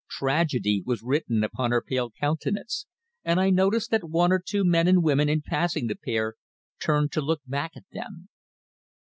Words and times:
Tragedy 0.09 0.81
was 0.83 1.03
written 1.03 1.43
upon 1.43 1.69
her 1.69 1.79
pale 1.79 2.09
countenance, 2.09 2.87
and 3.23 3.39
I 3.39 3.51
noticed 3.51 3.91
that 3.91 4.09
one 4.09 4.31
or 4.31 4.41
two 4.43 4.65
men 4.65 4.87
and 4.87 5.03
women 5.03 5.29
in 5.29 5.43
passing 5.43 5.85
the 5.85 5.95
pair 5.95 6.33
turned 6.81 7.11
to 7.11 7.21
look 7.21 7.41
back 7.45 7.73
at 7.77 7.85
them. 7.91 8.27